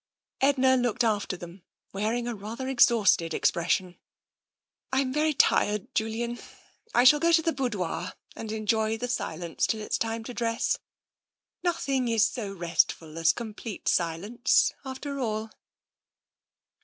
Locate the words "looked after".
0.77-1.37